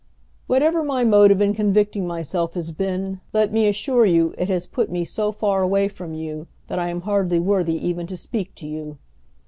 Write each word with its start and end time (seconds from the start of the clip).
"Whatever 0.47 0.83
my 0.83 1.03
motive 1.03 1.41
in 1.41 1.53
convicting 1.53 2.07
myself 2.07 2.55
has 2.55 2.71
been, 2.71 3.21
let 3.33 3.53
me 3.53 3.67
assure 3.67 4.03
you 4.03 4.33
it 4.35 4.49
has 4.49 4.65
put 4.65 4.89
me 4.89 5.05
so 5.05 5.31
far 5.31 5.61
away 5.61 5.87
from 5.87 6.15
you 6.15 6.47
that 6.69 6.79
I 6.79 6.89
am 6.89 7.01
hardly 7.01 7.37
worthy 7.39 7.75
even 7.75 8.07
to 8.07 8.17
speak 8.17 8.55
to 8.55 8.65
you. 8.65 8.97